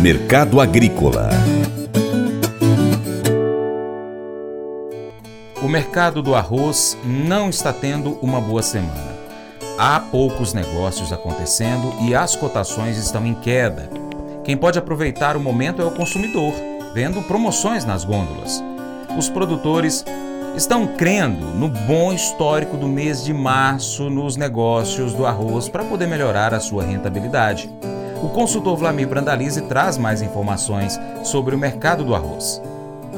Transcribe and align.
Mercado 0.00 0.60
Agrícola 0.60 1.28
O 5.60 5.66
mercado 5.66 6.22
do 6.22 6.36
arroz 6.36 6.96
não 7.04 7.50
está 7.50 7.72
tendo 7.72 8.12
uma 8.22 8.40
boa 8.40 8.62
semana. 8.62 9.18
Há 9.76 9.98
poucos 9.98 10.54
negócios 10.54 11.12
acontecendo 11.12 11.92
e 12.02 12.14
as 12.14 12.36
cotações 12.36 12.96
estão 12.96 13.26
em 13.26 13.34
queda. 13.34 13.90
Quem 14.44 14.56
pode 14.56 14.78
aproveitar 14.78 15.36
o 15.36 15.40
momento 15.40 15.82
é 15.82 15.84
o 15.84 15.90
consumidor, 15.90 16.54
vendo 16.94 17.20
promoções 17.22 17.84
nas 17.84 18.04
gôndolas. 18.04 18.62
Os 19.18 19.28
produtores 19.28 20.04
estão 20.56 20.86
crendo 20.86 21.46
no 21.46 21.66
bom 21.66 22.12
histórico 22.12 22.76
do 22.76 22.86
mês 22.86 23.24
de 23.24 23.34
março 23.34 24.08
nos 24.08 24.36
negócios 24.36 25.12
do 25.12 25.26
arroz 25.26 25.68
para 25.68 25.82
poder 25.82 26.06
melhorar 26.06 26.54
a 26.54 26.60
sua 26.60 26.84
rentabilidade. 26.84 27.68
O 28.20 28.28
consultor 28.28 28.76
Vlamir 28.76 29.08
Brandalize 29.08 29.60
traz 29.62 29.96
mais 29.96 30.22
informações 30.22 30.98
sobre 31.22 31.54
o 31.54 31.58
mercado 31.58 32.04
do 32.04 32.16
arroz. 32.16 32.60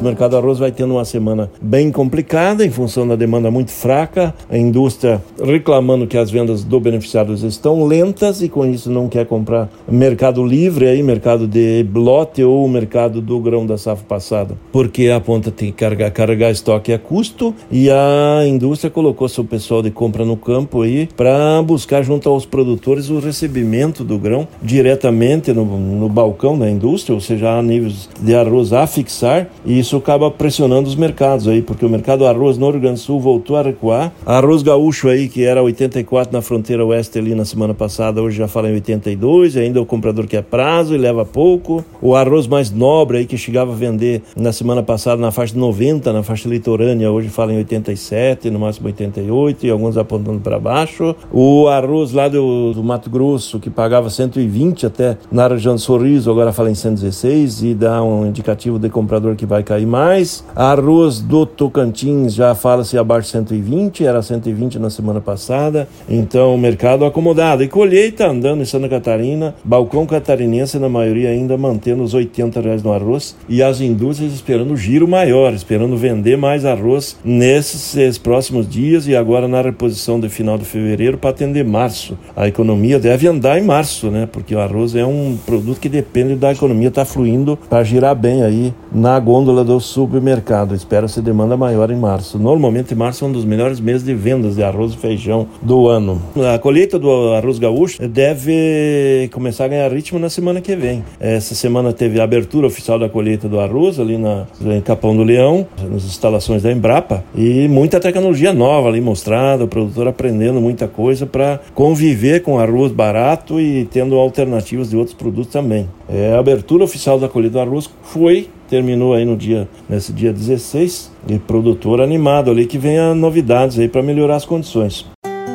O 0.00 0.02
mercado 0.02 0.34
arroz 0.34 0.58
vai 0.58 0.72
tendo 0.72 0.94
uma 0.94 1.04
semana 1.04 1.50
bem 1.60 1.92
complicada 1.92 2.64
em 2.64 2.70
função 2.70 3.06
da 3.06 3.16
demanda 3.16 3.50
muito 3.50 3.70
fraca, 3.70 4.34
a 4.48 4.56
indústria 4.56 5.22
reclamando 5.44 6.06
que 6.06 6.16
as 6.16 6.30
vendas 6.30 6.64
do 6.64 6.80
beneficiários 6.80 7.42
estão 7.42 7.84
lentas 7.84 8.40
e 8.40 8.48
com 8.48 8.64
isso 8.64 8.90
não 8.90 9.10
quer 9.10 9.26
comprar 9.26 9.68
mercado 9.86 10.42
livre 10.42 10.86
aí, 10.86 11.02
mercado 11.02 11.46
de 11.46 11.86
lote 11.94 12.42
ou 12.42 12.66
mercado 12.66 13.20
do 13.20 13.38
grão 13.40 13.66
da 13.66 13.76
safra 13.76 14.06
passada, 14.08 14.56
porque 14.72 15.10
a 15.10 15.20
ponta 15.20 15.50
tem 15.50 15.70
que 15.70 15.76
carregar, 15.76 16.10
carregar 16.10 16.50
estoque 16.50 16.94
a 16.94 16.98
custo. 16.98 17.54
E 17.70 17.90
a 17.90 18.46
indústria 18.46 18.90
colocou 18.90 19.28
seu 19.28 19.44
pessoal 19.44 19.82
de 19.82 19.90
compra 19.90 20.24
no 20.24 20.36
campo 20.36 20.80
aí 20.80 21.10
para 21.14 21.60
buscar 21.60 22.02
junto 22.02 22.26
aos 22.26 22.46
produtores 22.46 23.10
o 23.10 23.18
recebimento 23.18 24.02
do 24.02 24.18
grão 24.18 24.48
diretamente 24.62 25.52
no, 25.52 25.64
no 25.66 26.08
balcão 26.08 26.58
da 26.58 26.70
indústria, 26.70 27.14
ou 27.14 27.20
seja, 27.20 27.58
a 27.58 27.62
níveis 27.62 28.08
de 28.18 28.34
arroz 28.34 28.72
a 28.72 28.86
fixar. 28.86 29.48
E 29.66 29.78
isso 29.78 29.89
acaba 29.98 30.30
pressionando 30.30 30.88
os 30.88 30.94
mercados 30.94 31.48
aí, 31.48 31.62
porque 31.62 31.84
o 31.84 31.88
mercado 31.88 32.26
arroz 32.26 32.58
no 32.58 32.70
Rio 32.70 32.80
Grande 32.80 32.94
do 32.94 33.00
Sul 33.00 33.20
voltou 33.20 33.56
a 33.56 33.62
recuar. 33.62 34.12
Arroz 34.24 34.62
gaúcho 34.62 35.08
aí, 35.08 35.28
que 35.28 35.44
era 35.44 35.62
84 35.62 36.32
na 36.32 36.42
fronteira 36.42 36.84
oeste 36.84 37.18
ali 37.18 37.34
na 37.34 37.44
semana 37.44 37.74
passada, 37.74 38.22
hoje 38.22 38.38
já 38.38 38.48
fala 38.48 38.68
em 38.68 38.74
82, 38.74 39.56
e 39.56 39.60
ainda 39.60 39.80
o 39.80 39.86
comprador 39.86 40.26
quer 40.26 40.42
prazo 40.42 40.94
e 40.94 40.98
leva 40.98 41.24
pouco. 41.24 41.84
O 42.00 42.14
arroz 42.14 42.46
mais 42.46 42.70
nobre 42.70 43.18
aí, 43.18 43.26
que 43.26 43.36
chegava 43.36 43.72
a 43.72 43.74
vender 43.74 44.22
na 44.36 44.52
semana 44.52 44.82
passada 44.82 45.20
na 45.20 45.30
faixa 45.30 45.54
de 45.54 45.58
90, 45.58 46.12
na 46.12 46.22
faixa 46.22 46.48
litorânea, 46.48 47.10
hoje 47.10 47.28
fala 47.28 47.52
em 47.52 47.58
87, 47.58 48.50
no 48.50 48.58
máximo 48.58 48.86
88, 48.86 49.66
e 49.66 49.70
alguns 49.70 49.96
apontando 49.96 50.40
para 50.40 50.58
baixo. 50.58 51.14
O 51.32 51.68
arroz 51.68 52.12
lá 52.12 52.28
do, 52.28 52.72
do 52.72 52.82
Mato 52.82 53.10
Grosso, 53.10 53.58
que 53.58 53.70
pagava 53.70 54.10
120 54.10 54.86
até 54.86 55.16
na 55.30 55.46
região 55.48 55.74
de 55.74 55.80
Sorriso, 55.80 56.30
agora 56.30 56.52
fala 56.52 56.70
em 56.70 56.74
116, 56.74 57.62
e 57.62 57.74
dá 57.74 58.02
um 58.02 58.26
indicativo 58.26 58.78
de 58.78 58.88
comprador 58.88 59.36
que 59.36 59.46
vai 59.46 59.62
cair 59.62 59.79
mais. 59.86 60.44
Arroz 60.54 61.20
do 61.20 61.44
Tocantins 61.46 62.34
já 62.34 62.54
fala-se 62.54 62.96
abaixo 62.98 63.26
de 63.26 63.32
120, 63.32 64.04
era 64.04 64.22
120 64.22 64.78
na 64.78 64.90
semana 64.90 65.20
passada. 65.20 65.88
Então, 66.08 66.56
mercado 66.56 67.04
acomodado. 67.04 67.62
E 67.62 67.68
colheita 67.68 68.26
andando 68.26 68.62
em 68.62 68.64
Santa 68.64 68.88
Catarina, 68.88 69.54
balcão 69.64 70.06
catarinense 70.06 70.78
na 70.78 70.88
maioria 70.88 71.30
ainda 71.30 71.56
mantendo 71.56 72.02
os 72.02 72.14
80 72.14 72.60
reais 72.60 72.82
no 72.82 72.92
arroz 72.92 73.36
e 73.48 73.62
as 73.62 73.80
indústrias 73.80 74.32
esperando 74.32 74.76
giro 74.76 75.06
maior, 75.06 75.52
esperando 75.52 75.96
vender 75.96 76.36
mais 76.36 76.64
arroz 76.64 77.16
nesses 77.24 78.18
próximos 78.18 78.68
dias 78.68 79.06
e 79.06 79.16
agora 79.16 79.48
na 79.48 79.60
reposição 79.60 80.18
de 80.20 80.28
final 80.28 80.58
de 80.58 80.64
fevereiro 80.64 81.18
para 81.18 81.30
atender 81.30 81.64
março. 81.64 82.16
A 82.36 82.48
economia 82.48 82.98
deve 82.98 83.26
andar 83.26 83.58
em 83.58 83.62
março, 83.62 84.10
né? 84.10 84.28
Porque 84.30 84.54
o 84.54 84.60
arroz 84.60 84.94
é 84.94 85.04
um 85.04 85.38
produto 85.44 85.80
que 85.80 85.88
depende 85.88 86.34
da 86.34 86.52
economia 86.52 86.88
estar 86.88 87.04
tá 87.04 87.10
fluindo 87.10 87.58
para 87.68 87.84
girar 87.84 88.14
bem 88.14 88.42
aí 88.42 88.74
na 88.92 89.18
gôndola 89.18 89.59
do 89.64 89.80
supermercado. 89.80 90.74
Espera-se 90.74 91.20
demanda 91.20 91.56
maior 91.56 91.90
em 91.90 91.96
março. 91.96 92.38
Normalmente, 92.38 92.94
março 92.94 93.24
é 93.24 93.28
um 93.28 93.32
dos 93.32 93.44
melhores 93.44 93.80
meses 93.80 94.04
de 94.04 94.14
vendas 94.14 94.56
de 94.56 94.62
arroz 94.62 94.92
e 94.92 94.96
feijão 94.96 95.46
do 95.62 95.88
ano. 95.88 96.20
A 96.54 96.58
colheita 96.58 96.98
do 96.98 97.32
arroz 97.34 97.58
gaúcho 97.58 98.00
deve 98.08 99.28
começar 99.32 99.64
a 99.64 99.68
ganhar 99.68 99.92
ritmo 99.92 100.18
na 100.18 100.30
semana 100.30 100.60
que 100.60 100.74
vem. 100.74 101.04
Essa 101.18 101.54
semana 101.54 101.92
teve 101.92 102.20
a 102.20 102.24
abertura 102.24 102.66
oficial 102.66 102.98
da 102.98 103.08
colheita 103.08 103.48
do 103.48 103.60
arroz 103.60 103.98
ali 103.98 104.16
na, 104.16 104.46
em 104.60 104.80
Capão 104.80 105.16
do 105.16 105.22
Leão, 105.22 105.66
nas 105.90 106.04
instalações 106.04 106.62
da 106.62 106.72
Embrapa, 106.72 107.24
e 107.34 107.68
muita 107.68 108.00
tecnologia 108.00 108.52
nova 108.52 108.88
ali 108.88 109.00
mostrada, 109.00 109.64
o 109.64 109.68
produtor 109.68 110.08
aprendendo 110.08 110.60
muita 110.60 110.88
coisa 110.88 111.26
para 111.26 111.60
conviver 111.74 112.42
com 112.42 112.58
arroz 112.58 112.92
barato 112.92 113.60
e 113.60 113.84
tendo 113.86 114.16
alternativas 114.16 114.90
de 114.90 114.96
outros 114.96 115.14
produtos 115.14 115.52
também. 115.52 115.88
É, 116.08 116.34
a 116.34 116.38
abertura 116.38 116.84
oficial 116.84 117.18
da 117.18 117.28
colheita 117.28 117.54
do 117.54 117.60
arroz 117.60 117.90
foi 118.02 118.48
terminou 118.70 119.12
aí 119.12 119.24
no 119.24 119.36
dia 119.36 119.68
nesse 119.88 120.12
dia 120.12 120.32
16 120.32 121.10
e 121.28 121.38
produtor 121.38 122.00
animado 122.00 122.50
ali 122.50 122.64
que 122.66 122.78
venha 122.78 123.12
novidades 123.14 123.78
aí 123.78 123.88
para 123.88 124.02
melhorar 124.02 124.36
as 124.36 124.44
condições. 124.44 125.04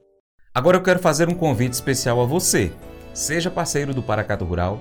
Agora 0.54 0.76
eu 0.76 0.82
quero 0.82 0.98
fazer 0.98 1.28
um 1.28 1.34
convite 1.34 1.72
especial 1.72 2.20
a 2.20 2.26
você. 2.26 2.70
Seja 3.14 3.50
parceiro 3.50 3.94
do 3.94 4.02
Paracato 4.02 4.44
Rural. 4.44 4.80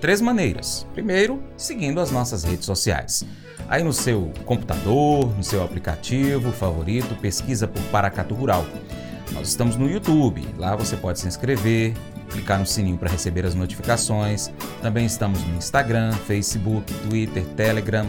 Três 0.00 0.20
maneiras. 0.20 0.86
Primeiro, 0.94 1.42
seguindo 1.56 2.00
as 2.00 2.10
nossas 2.10 2.42
redes 2.42 2.64
sociais. 2.64 3.24
Aí 3.68 3.82
no 3.84 3.92
seu 3.92 4.32
computador, 4.46 5.36
no 5.36 5.44
seu 5.44 5.62
aplicativo 5.62 6.50
favorito, 6.52 7.14
pesquisa 7.20 7.68
por 7.68 7.82
Paracato 7.84 8.34
Rural. 8.34 8.64
Nós 9.32 9.48
estamos 9.48 9.76
no 9.76 9.88
YouTube, 9.88 10.44
lá 10.58 10.74
você 10.74 10.96
pode 10.96 11.20
se 11.20 11.28
inscrever, 11.28 11.94
clicar 12.30 12.58
no 12.58 12.66
sininho 12.66 12.96
para 12.96 13.10
receber 13.10 13.44
as 13.44 13.54
notificações. 13.54 14.50
Também 14.80 15.04
estamos 15.04 15.44
no 15.44 15.56
Instagram, 15.56 16.12
Facebook, 16.26 16.92
Twitter, 17.08 17.44
Telegram, 17.56 18.06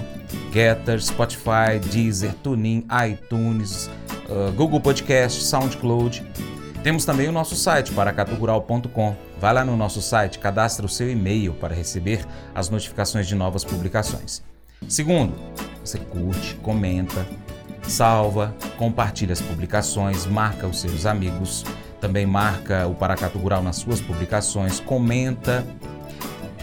Getter, 0.51 1.01
Spotify, 1.03 1.79
Deezer, 1.91 2.33
TuneIn, 2.35 2.85
iTunes, 3.07 3.89
uh, 4.29 4.51
Google 4.53 4.79
Podcast, 4.79 5.43
SoundCloud. 5.43 6.23
Temos 6.83 7.05
também 7.05 7.27
o 7.29 7.31
nosso 7.31 7.55
site, 7.55 7.91
paracaturural.com. 7.91 9.15
Vai 9.39 9.53
lá 9.53 9.63
no 9.63 9.77
nosso 9.77 10.01
site, 10.01 10.39
cadastre 10.39 10.83
o 10.83 10.89
seu 10.89 11.11
e-mail 11.11 11.53
para 11.53 11.75
receber 11.75 12.25
as 12.55 12.69
notificações 12.69 13.27
de 13.27 13.35
novas 13.35 13.63
publicações. 13.63 14.41
Segundo, 14.87 15.35
você 15.85 15.99
curte, 15.99 16.55
comenta, 16.55 17.23
salva, 17.83 18.55
compartilha 18.79 19.33
as 19.33 19.41
publicações, 19.41 20.25
marca 20.25 20.65
os 20.65 20.81
seus 20.81 21.05
amigos, 21.05 21.63
também 21.99 22.25
marca 22.25 22.87
o 22.87 22.95
Paracatu 22.95 23.37
Rural 23.37 23.61
nas 23.61 23.75
suas 23.75 24.01
publicações, 24.01 24.79
comenta. 24.79 25.63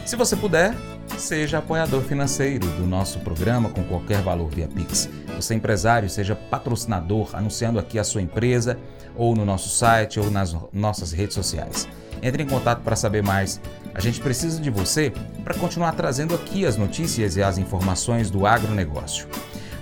Se 0.05 0.17
você 0.17 0.35
puder, 0.35 0.75
seja 1.19 1.59
apoiador 1.59 2.03
financeiro 2.03 2.67
do 2.67 2.87
nosso 2.87 3.19
programa 3.21 3.69
com 3.69 3.83
qualquer 3.85 4.23
valor 4.23 4.49
via 4.49 4.69
Pix. 4.69 5.09
Você 5.37 5.55
é 5.55 5.57
empresário, 5.57 6.09
seja 6.09 6.35
patrocinador, 6.35 7.31
anunciando 7.35 7.79
aqui 7.79 7.99
a 7.99 8.05
sua 8.05 8.23
empresa, 8.23 8.79
ou 9.17 9.35
no 9.35 9.45
nosso 9.45 9.69
site, 9.69 10.21
ou 10.21 10.31
nas 10.31 10.57
nossas 10.73 11.13
redes 11.13 11.35
sociais. 11.35 11.89
Entre 12.23 12.43
em 12.43 12.47
contato 12.47 12.83
para 12.83 12.97
saber 12.97 13.23
mais. 13.23 13.61
A 13.95 14.01
gente 14.01 14.21
precisa 14.21 14.61
de 14.61 14.71
você 14.71 15.13
para 15.43 15.55
continuar 15.55 15.93
trazendo 15.93 16.35
aqui 16.35 16.65
as 16.65 16.77
notícias 16.77 17.37
e 17.37 17.43
as 17.43 17.59
informações 17.59 18.31
do 18.31 18.47
agronegócio. 18.47 19.27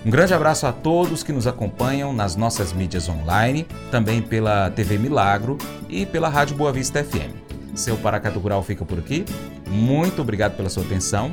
Um 0.05 0.09
grande 0.09 0.33
abraço 0.33 0.65
a 0.65 0.71
todos 0.71 1.23
que 1.23 1.33
nos 1.33 1.47
acompanham 1.47 2.13
nas 2.13 2.35
nossas 2.35 2.71
mídias 2.73 3.09
online, 3.09 3.67
também 3.91 4.21
pela 4.21 4.69
TV 4.71 4.97
Milagro 4.97 5.57
e 5.89 6.05
pela 6.05 6.29
Rádio 6.29 6.55
Boa 6.55 6.71
Vista 6.71 7.03
FM. 7.03 7.46
Seu 7.77 7.95
Paracatu 7.95 8.39
Rural 8.39 8.63
fica 8.63 8.83
por 8.83 8.97
aqui. 8.97 9.23
Muito 9.69 10.21
obrigado 10.21 10.57
pela 10.57 10.67
sua 10.67 10.83
atenção. 10.83 11.31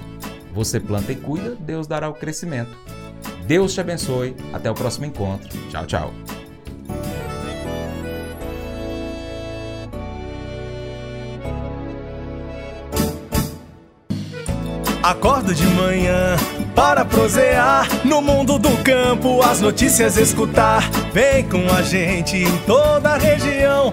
Você 0.52 0.78
planta 0.78 1.10
e 1.10 1.16
cuida, 1.16 1.56
Deus 1.58 1.86
dará 1.86 2.08
o 2.08 2.12
crescimento. 2.12 2.76
Deus 3.46 3.72
te 3.72 3.80
abençoe. 3.80 4.36
Até 4.52 4.70
o 4.70 4.74
próximo 4.74 5.06
encontro. 5.06 5.48
Tchau, 5.70 5.86
tchau. 5.86 6.14
Acordo 15.02 15.54
de 15.54 15.66
manhã 15.66 16.36
para 16.74 17.04
prosear 17.04 17.86
no 18.06 18.22
mundo 18.22 18.58
do 18.58 18.70
campo, 18.82 19.42
as 19.42 19.60
notícias 19.60 20.16
escutar. 20.16 20.90
Vem 21.12 21.46
com 21.48 21.70
a 21.74 21.82
gente 21.82 22.36
em 22.36 22.58
toda 22.66 23.10
a 23.10 23.18
região 23.18 23.92